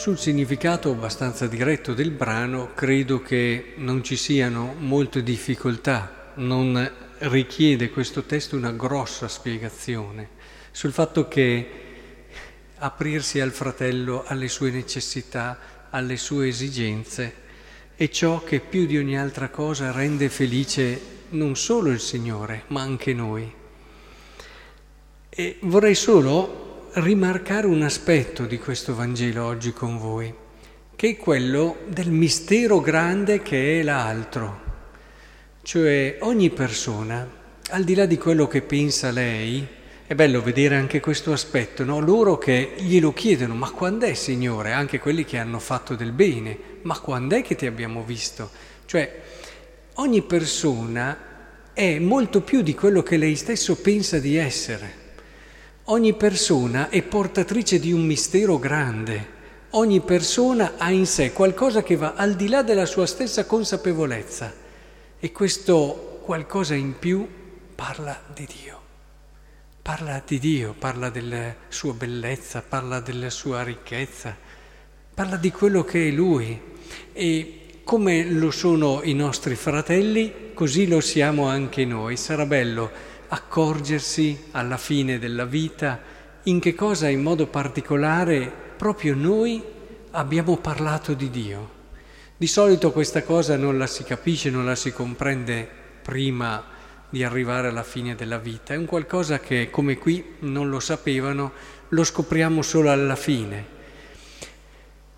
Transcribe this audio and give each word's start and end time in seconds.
Sul 0.00 0.18
significato 0.18 0.92
abbastanza 0.92 1.46
diretto 1.46 1.92
del 1.92 2.10
brano 2.10 2.72
credo 2.72 3.20
che 3.20 3.74
non 3.76 4.02
ci 4.02 4.16
siano 4.16 4.74
molte 4.78 5.22
difficoltà, 5.22 6.32
non 6.36 6.90
richiede 7.18 7.90
questo 7.90 8.22
testo 8.22 8.56
una 8.56 8.72
grossa 8.72 9.28
spiegazione 9.28 10.26
sul 10.70 10.92
fatto 10.92 11.28
che 11.28 11.68
aprirsi 12.76 13.40
al 13.40 13.50
fratello, 13.50 14.24
alle 14.26 14.48
sue 14.48 14.70
necessità, 14.70 15.58
alle 15.90 16.16
sue 16.16 16.48
esigenze 16.48 17.34
è 17.94 18.08
ciò 18.08 18.42
che 18.42 18.60
più 18.60 18.86
di 18.86 18.96
ogni 18.96 19.18
altra 19.18 19.50
cosa 19.50 19.92
rende 19.92 20.30
felice 20.30 20.98
non 21.32 21.56
solo 21.56 21.90
il 21.90 22.00
Signore, 22.00 22.62
ma 22.68 22.80
anche 22.80 23.12
noi. 23.12 23.52
E 25.28 25.58
vorrei 25.60 25.94
solo 25.94 26.59
rimarcare 26.94 27.68
un 27.68 27.82
aspetto 27.82 28.46
di 28.46 28.58
questo 28.58 28.96
Vangelo 28.96 29.44
oggi 29.44 29.72
con 29.72 29.96
voi, 29.96 30.34
che 30.96 31.10
è 31.10 31.16
quello 31.16 31.78
del 31.86 32.10
mistero 32.10 32.80
grande 32.80 33.42
che 33.42 33.78
è 33.78 33.82
l'altro. 33.84 34.60
Cioè 35.62 36.18
ogni 36.22 36.50
persona, 36.50 37.28
al 37.70 37.84
di 37.84 37.94
là 37.94 38.06
di 38.06 38.18
quello 38.18 38.48
che 38.48 38.62
pensa 38.62 39.12
lei, 39.12 39.64
è 40.04 40.14
bello 40.16 40.42
vedere 40.42 40.74
anche 40.74 40.98
questo 40.98 41.32
aspetto, 41.32 41.84
no? 41.84 42.00
loro 42.00 42.38
che 42.38 42.72
glielo 42.78 43.12
chiedono, 43.12 43.54
ma 43.54 43.70
quando 43.70 44.06
è 44.06 44.14
Signore? 44.14 44.72
Anche 44.72 44.98
quelli 44.98 45.24
che 45.24 45.38
hanno 45.38 45.60
fatto 45.60 45.94
del 45.94 46.10
bene, 46.10 46.58
ma 46.82 46.98
quando 46.98 47.36
è 47.36 47.42
che 47.42 47.54
ti 47.54 47.66
abbiamo 47.66 48.02
visto? 48.02 48.50
Cioè 48.86 49.20
ogni 49.94 50.22
persona 50.22 51.28
è 51.72 52.00
molto 52.00 52.40
più 52.40 52.62
di 52.62 52.74
quello 52.74 53.04
che 53.04 53.16
lei 53.16 53.36
stesso 53.36 53.76
pensa 53.76 54.18
di 54.18 54.34
essere. 54.34 54.99
Ogni 55.90 56.14
persona 56.14 56.88
è 56.88 57.02
portatrice 57.02 57.80
di 57.80 57.90
un 57.90 58.06
mistero 58.06 58.60
grande. 58.60 59.38
Ogni 59.70 59.98
persona 60.00 60.74
ha 60.76 60.92
in 60.92 61.04
sé 61.04 61.32
qualcosa 61.32 61.82
che 61.82 61.96
va 61.96 62.14
al 62.14 62.36
di 62.36 62.46
là 62.46 62.62
della 62.62 62.86
sua 62.86 63.06
stessa 63.06 63.44
consapevolezza. 63.44 64.54
E 65.18 65.32
questo 65.32 66.20
qualcosa 66.22 66.76
in 66.76 66.96
più 66.96 67.26
parla 67.74 68.22
di 68.32 68.46
Dio. 68.62 68.80
Parla 69.82 70.22
di 70.24 70.38
Dio, 70.38 70.76
parla 70.78 71.10
della 71.10 71.56
sua 71.66 71.92
bellezza, 71.92 72.62
parla 72.62 73.00
della 73.00 73.30
sua 73.30 73.64
ricchezza, 73.64 74.36
parla 75.12 75.34
di 75.34 75.50
quello 75.50 75.82
che 75.82 76.06
è 76.06 76.10
Lui. 76.12 76.60
E 77.12 77.80
come 77.82 78.26
lo 78.26 78.52
sono 78.52 79.00
i 79.02 79.14
nostri 79.14 79.56
fratelli, 79.56 80.52
così 80.54 80.86
lo 80.86 81.00
siamo 81.00 81.48
anche 81.48 81.84
noi. 81.84 82.16
Sarà 82.16 82.46
bello 82.46 83.18
accorgersi 83.32 84.46
alla 84.52 84.76
fine 84.76 85.18
della 85.18 85.44
vita 85.44 86.00
in 86.44 86.58
che 86.58 86.74
cosa 86.74 87.08
in 87.08 87.22
modo 87.22 87.46
particolare 87.46 88.50
proprio 88.76 89.14
noi 89.14 89.62
abbiamo 90.12 90.56
parlato 90.56 91.14
di 91.14 91.30
Dio. 91.30 91.78
Di 92.36 92.46
solito 92.46 92.90
questa 92.90 93.22
cosa 93.22 93.56
non 93.56 93.78
la 93.78 93.86
si 93.86 94.02
capisce, 94.02 94.50
non 94.50 94.64
la 94.64 94.74
si 94.74 94.92
comprende 94.92 95.68
prima 96.02 96.64
di 97.08 97.22
arrivare 97.22 97.68
alla 97.68 97.82
fine 97.82 98.14
della 98.14 98.38
vita, 98.38 98.72
è 98.72 98.76
un 98.76 98.86
qualcosa 98.86 99.38
che 99.38 99.68
come 99.70 99.98
qui 99.98 100.36
non 100.40 100.68
lo 100.68 100.80
sapevano, 100.80 101.52
lo 101.88 102.04
scopriamo 102.04 102.62
solo 102.62 102.90
alla 102.90 103.16
fine. 103.16 103.78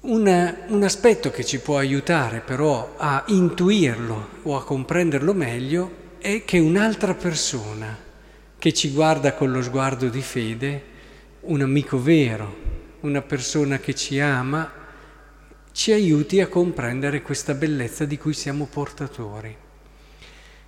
Un, 0.00 0.54
un, 0.68 0.82
aspetto 0.84 1.30
che 1.30 1.44
ci 1.44 1.58
può 1.58 1.76
aiutare 1.76 2.40
però 2.40 2.94
a 2.96 3.24
intuirlo 3.26 4.28
o 4.44 4.56
a 4.56 4.64
comprenderlo 4.64 5.34
meglio 5.34 6.06
è 6.18 6.44
che 6.44 6.58
un'altra 6.58 7.14
persona 7.14 7.96
che 8.58 8.72
ci 8.72 8.90
guarda 8.90 9.34
con 9.34 9.52
lo 9.52 9.62
sguardo 9.62 10.08
di 10.08 10.20
fede, 10.20 10.82
un 11.42 11.60
amico 11.60 12.02
vero, 12.02 12.56
una 13.00 13.22
persona 13.22 13.78
che 13.78 13.94
ci 13.94 14.18
ama, 14.18 14.70
ci 15.70 15.92
aiuti 15.92 16.40
a 16.40 16.48
comprendere 16.48 17.22
questa 17.22 17.54
bellezza 17.54 18.04
di 18.04 18.18
cui 18.18 18.32
siamo 18.32 18.66
portatori. 18.66 19.56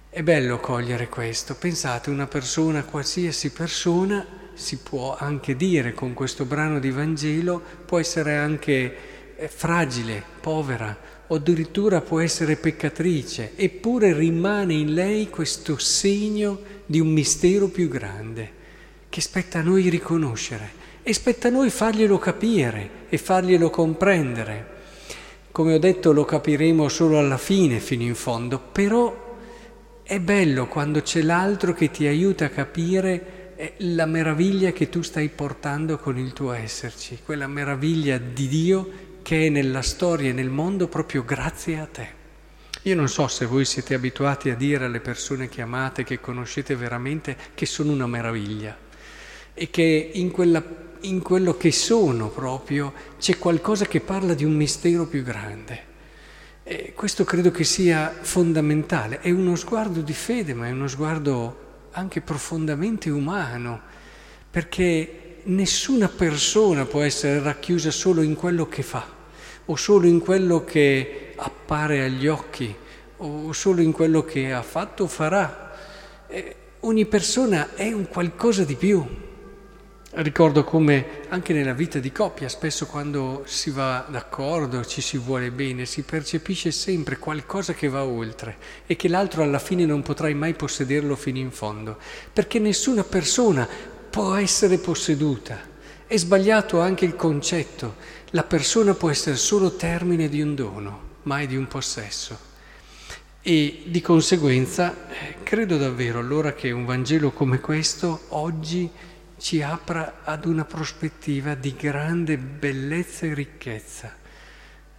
È 0.09 0.23
bello 0.23 0.59
cogliere 0.61 1.09
questo. 1.09 1.57
Pensate, 1.57 2.11
una 2.11 2.27
persona, 2.27 2.85
qualsiasi 2.85 3.51
persona, 3.51 4.25
si 4.55 4.79
può 4.79 5.17
anche 5.17 5.57
dire 5.57 5.95
con 5.95 6.15
questo 6.15 6.45
brano 6.45 6.79
di 6.79 6.91
Vangelo, 6.91 7.61
può 7.85 7.99
essere 7.99 8.37
anche 8.37 9.37
eh, 9.37 9.49
fragile, 9.49 10.23
povera, 10.41 10.97
o 11.33 11.37
addirittura 11.37 12.01
può 12.01 12.21
essere 12.21 12.57
peccatrice, 12.57 13.53
eppure 13.55 14.13
rimane 14.13 14.75
in 14.75 14.95
lei 14.95 15.29
questo 15.29 15.79
segno 15.79 16.61
di 16.85 16.99
un 16.99 17.09
mistero 17.09 17.69
più 17.69 17.89
grande 17.89 18.59
che 19.09 19.21
spetta 19.21 19.61
a 19.61 19.63
noi 19.63 19.89
riconoscere 19.89 20.79
e 21.05 21.13
spetta 21.13 21.47
a 21.47 21.53
noi 21.53 21.71
farglielo 21.71 22.19
capire 22.19 22.91
e 23.09 23.17
farglielo 23.17 23.71
comprendere. 23.71 24.79
Come 25.53 25.75
ho 25.75 25.79
detto 25.79 26.13
lo 26.13 26.25
capiremo 26.25 26.89
solo 26.89 27.19
alla 27.19 27.39
fine, 27.39 27.79
fino 27.79 28.03
in 28.03 28.17
fondo, 28.17 28.59
però 28.59 29.39
è 30.03 30.19
bello 30.19 30.67
quando 30.67 31.01
c'è 31.01 31.23
l'altro 31.23 31.73
che 31.75 31.93
ti 31.93 32.07
aiuta 32.07 32.47
a 32.47 32.51
capire 32.51 33.55
eh, 33.55 33.75
la 33.79 34.07
meraviglia 34.07 34.73
che 34.73 34.89
tu 34.89 35.03
stai 35.03 35.29
portando 35.29 35.97
con 35.99 36.19
il 36.19 36.33
tuo 36.33 36.51
esserci, 36.51 37.21
quella 37.25 37.47
meraviglia 37.47 38.19
di 38.19 38.49
Dio 38.49 39.09
che 39.23 39.47
è 39.47 39.49
nella 39.49 39.83
storia 39.83 40.31
e 40.31 40.33
nel 40.33 40.51
mondo 40.51 40.89
proprio 40.89 41.25
grazie 41.25 41.79
a 41.79 41.87
te. 41.87 42.19
Io 42.83 42.95
non 42.95 43.09
so 43.09 43.29
se 43.29 43.45
voi 43.45 43.65
siete 43.65 43.95
abituati 43.95 44.49
a 44.49 44.57
dire 44.57 44.87
alle 44.87 45.01
persone 45.01 45.49
che 45.49 45.61
amate, 45.61 46.03
che 46.03 46.19
conoscete 46.19 46.75
veramente, 46.75 47.37
che 47.55 47.67
sono 47.67 47.93
una 47.93 48.07
meraviglia 48.07 48.89
e 49.53 49.69
che 49.69 50.11
in, 50.15 50.31
quella, 50.31 50.65
in 51.01 51.21
quello 51.21 51.57
che 51.57 51.73
sono 51.73 52.29
proprio 52.31 52.95
c'è 53.19 53.37
qualcosa 53.37 53.85
che 53.85 54.01
parla 54.01 54.33
di 54.33 54.45
un 54.45 54.55
mistero 54.55 55.07
più 55.07 55.23
grande. 55.23 55.89
E 56.63 56.93
questo 56.95 57.25
credo 57.25 57.51
che 57.51 57.65
sia 57.65 58.17
fondamentale, 58.21 59.21
è 59.21 59.31
uno 59.31 59.57
sguardo 59.57 60.01
di 60.01 60.13
fede, 60.15 60.55
ma 60.55 60.67
è 60.67 60.71
uno 60.71 60.89
sguardo 60.89 61.69
anche 61.91 62.23
profondamente 62.23 63.11
umano, 63.11 63.81
perché 64.51 65.30
nessuna 65.45 66.09
persona 66.09 66.85
può 66.85 67.03
essere 67.03 67.41
racchiusa 67.41 67.91
solo 67.91 68.23
in 68.23 68.35
quello 68.35 68.67
che 68.67 68.83
fa 68.83 69.07
o 69.65 69.77
solo 69.77 70.07
in 70.07 70.21
quello 70.21 70.65
che 70.65 71.33
appare 71.37 72.03
agli 72.03 72.27
occhi 72.27 72.75
o 73.19 73.53
solo 73.53 73.81
in 73.81 73.93
quello 73.93 74.25
che 74.25 74.53
ha 74.53 74.63
fatto 74.63 75.05
o 75.05 75.07
farà. 75.07 75.77
Eh, 76.27 76.57
ogni 76.81 77.07
persona 77.07 77.75
è 77.75 77.93
un 77.93 78.09
qualcosa 78.09 78.65
di 78.65 78.75
più. 78.75 79.05
Ricordo 80.13 80.65
come 80.65 81.21
anche 81.29 81.53
nella 81.53 81.73
vita 81.73 82.01
di 82.01 82.11
coppia, 82.11 82.49
spesso 82.49 82.87
quando 82.87 83.45
si 83.47 83.71
va 83.71 84.05
d'accordo, 84.11 84.85
ci 84.85 85.01
si 85.01 85.17
vuole 85.17 85.53
bene, 85.53 85.87
si 85.87 86.03
percepisce 86.03 86.73
sempre 86.73 87.17
qualcosa 87.17 87.75
che 87.75 87.89
va 87.89 88.03
oltre 88.03 88.57
e 88.87 88.97
che 88.97 89.07
l'altro 89.07 89.45
alla 89.45 89.61
fine 89.61 89.85
non 89.85 90.03
potrai 90.03 90.35
mai 90.35 90.55
possederlo 90.55 91.15
fino 91.15 91.39
in 91.39 91.53
fondo, 91.53 91.97
perché 92.33 92.59
nessuna 92.59 93.05
persona 93.05 93.69
può 94.11 94.35
essere 94.35 94.79
posseduta. 94.79 95.69
È 96.07 96.17
sbagliato 96.17 96.81
anche 96.81 97.05
il 97.05 97.15
concetto. 97.15 97.95
La 98.31 98.43
persona 98.43 98.95
può 98.95 99.09
essere 99.09 99.37
solo 99.37 99.77
termine 99.77 100.29
di 100.29 100.43
un 100.43 100.57
dono, 100.57 101.01
mai 101.23 101.47
di 101.47 101.57
un 101.57 101.69
possesso. 101.69 102.49
E 103.41 103.85
di 103.87 104.01
conseguenza 104.01 105.09
eh, 105.09 105.37
credo 105.45 105.79
davvero 105.79 106.19
allora 106.19 106.53
che 106.53 106.73
un 106.73 106.85
Vangelo 106.85 107.31
come 107.31 107.61
questo 107.61 108.25
oggi 108.31 108.91
ci 109.39 109.63
apra 109.63 110.21
ad 110.25 110.45
una 110.45 110.65
prospettiva 110.65 111.55
di 111.55 111.75
grande 111.75 112.37
bellezza 112.37 113.27
e 113.27 113.35
ricchezza. 113.35 114.15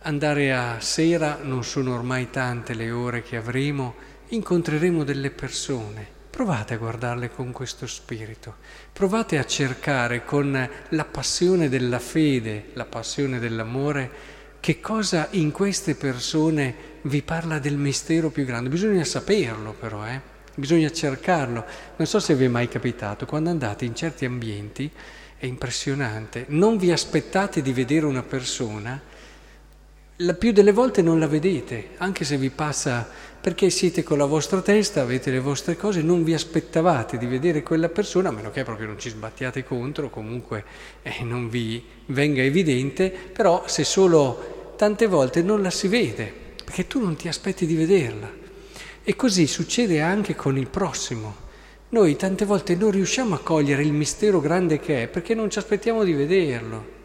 Andare 0.03 0.53
a 0.53 0.79
sera, 0.79 1.37
non 1.43 1.63
sono 1.63 1.93
ormai 1.93 2.29
tante 2.31 2.73
le 2.73 2.89
ore 2.89 3.21
che 3.21 3.35
avremo, 3.35 3.93
incontreremo 4.29 5.03
delle 5.03 5.29
persone 5.29 6.19
Provate 6.31 6.73
a 6.75 6.77
guardarle 6.77 7.29
con 7.29 7.51
questo 7.51 7.85
spirito, 7.85 8.55
provate 8.93 9.37
a 9.37 9.45
cercare 9.45 10.23
con 10.23 10.69
la 10.89 11.05
passione 11.05 11.67
della 11.67 11.99
fede, 11.99 12.69
la 12.73 12.85
passione 12.85 13.37
dell'amore, 13.37 14.09
che 14.61 14.79
cosa 14.79 15.27
in 15.31 15.51
queste 15.51 15.93
persone 15.95 16.73
vi 17.03 17.21
parla 17.21 17.59
del 17.59 17.75
mistero 17.75 18.29
più 18.29 18.45
grande. 18.45 18.69
Bisogna 18.69 19.03
saperlo 19.03 19.73
però, 19.73 20.07
eh? 20.07 20.21
bisogna 20.55 20.89
cercarlo. 20.89 21.65
Non 21.97 22.07
so 22.07 22.19
se 22.19 22.33
vi 22.35 22.45
è 22.45 22.47
mai 22.47 22.69
capitato, 22.69 23.25
quando 23.25 23.49
andate 23.49 23.85
in 23.85 23.93
certi 23.93 24.23
ambienti, 24.23 24.89
è 25.37 25.45
impressionante, 25.45 26.45
non 26.49 26.77
vi 26.77 26.91
aspettate 26.91 27.61
di 27.61 27.73
vedere 27.73 28.05
una 28.05 28.23
persona, 28.23 29.01
la 30.23 30.33
più 30.33 30.51
delle 30.51 30.71
volte 30.71 31.01
non 31.01 31.19
la 31.19 31.27
vedete, 31.27 31.89
anche 31.97 32.25
se 32.25 32.37
vi 32.37 32.49
passa 32.49 33.09
perché 33.41 33.71
siete 33.71 34.03
con 34.03 34.19
la 34.19 34.25
vostra 34.25 34.61
testa, 34.61 35.01
avete 35.01 35.31
le 35.31 35.39
vostre 35.39 35.75
cose, 35.75 36.03
non 36.03 36.23
vi 36.23 36.35
aspettavate 36.35 37.17
di 37.17 37.25
vedere 37.25 37.63
quella 37.63 37.89
persona, 37.89 38.29
a 38.29 38.31
meno 38.31 38.51
che 38.51 38.63
proprio 38.63 38.85
non 38.85 38.99
ci 38.99 39.09
sbattiate 39.09 39.63
contro, 39.63 40.11
comunque 40.11 40.63
eh, 41.01 41.23
non 41.23 41.49
vi 41.49 41.83
venga 42.07 42.43
evidente, 42.43 43.09
però 43.09 43.63
se 43.65 43.83
solo 43.83 44.73
tante 44.77 45.07
volte 45.07 45.41
non 45.41 45.63
la 45.63 45.71
si 45.71 45.87
vede, 45.87 46.31
perché 46.63 46.85
tu 46.85 46.99
non 46.99 47.15
ti 47.15 47.27
aspetti 47.27 47.65
di 47.65 47.75
vederla. 47.75 48.29
E 49.03 49.15
così 49.15 49.47
succede 49.47 50.01
anche 50.01 50.35
con 50.35 50.55
il 50.55 50.67
prossimo. 50.67 51.49
Noi 51.89 52.15
tante 52.15 52.45
volte 52.45 52.75
non 52.75 52.91
riusciamo 52.91 53.33
a 53.33 53.39
cogliere 53.39 53.81
il 53.81 53.91
mistero 53.91 54.39
grande 54.39 54.79
che 54.79 55.03
è 55.03 55.07
perché 55.07 55.33
non 55.33 55.49
ci 55.49 55.57
aspettiamo 55.57 56.03
di 56.03 56.13
vederlo. 56.13 56.99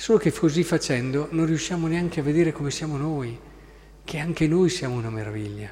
Solo 0.00 0.16
che 0.16 0.32
così 0.32 0.64
facendo 0.64 1.28
non 1.32 1.44
riusciamo 1.44 1.86
neanche 1.86 2.20
a 2.20 2.22
vedere 2.22 2.52
come 2.52 2.70
siamo 2.70 2.96
noi, 2.96 3.38
che 4.02 4.18
anche 4.18 4.48
noi 4.48 4.70
siamo 4.70 4.94
una 4.94 5.10
meraviglia, 5.10 5.70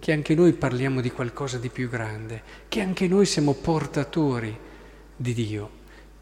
che 0.00 0.10
anche 0.10 0.34
noi 0.34 0.52
parliamo 0.54 1.00
di 1.00 1.12
qualcosa 1.12 1.58
di 1.58 1.68
più 1.68 1.88
grande, 1.88 2.42
che 2.66 2.80
anche 2.80 3.06
noi 3.06 3.24
siamo 3.24 3.54
portatori 3.54 4.58
di 5.14 5.32
Dio, 5.32 5.70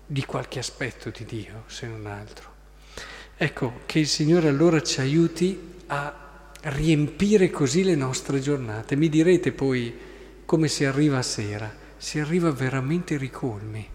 di 0.04 0.22
qualche 0.26 0.58
aspetto 0.58 1.08
di 1.08 1.24
Dio, 1.24 1.62
se 1.64 1.86
non 1.86 2.04
altro. 2.04 2.52
Ecco, 3.38 3.80
che 3.86 4.00
il 4.00 4.06
Signore 4.06 4.48
allora 4.48 4.82
ci 4.82 5.00
aiuti 5.00 5.58
a 5.86 6.50
riempire 6.60 7.48
così 7.48 7.84
le 7.84 7.94
nostre 7.94 8.38
giornate. 8.38 8.96
Mi 8.96 9.08
direte 9.08 9.52
poi 9.52 9.96
come 10.44 10.68
si 10.68 10.84
arriva 10.84 11.16
a 11.16 11.22
sera, 11.22 11.74
si 11.96 12.18
arriva 12.18 12.50
veramente 12.50 13.16
ricolmi. 13.16 13.94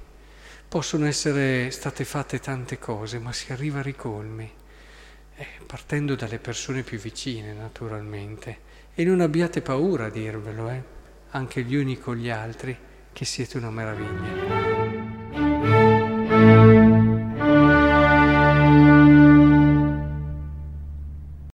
Possono 0.71 1.05
essere 1.05 1.69
state 1.69 2.05
fatte 2.05 2.39
tante 2.39 2.79
cose, 2.79 3.19
ma 3.19 3.33
si 3.33 3.51
arriva 3.51 3.79
a 3.79 3.81
ricolmi, 3.81 4.49
eh, 5.35 5.47
partendo 5.65 6.15
dalle 6.15 6.39
persone 6.39 6.81
più 6.81 6.97
vicine 6.97 7.51
naturalmente. 7.51 8.57
E 8.93 9.03
non 9.03 9.19
abbiate 9.19 9.61
paura 9.61 10.05
a 10.05 10.09
dirvelo, 10.09 10.69
eh? 10.69 10.81
anche 11.31 11.63
gli 11.63 11.75
uni 11.75 11.99
con 11.99 12.15
gli 12.15 12.29
altri, 12.29 12.73
che 13.11 13.25
siete 13.25 13.57
una 13.57 13.69
meraviglia. 13.69 14.70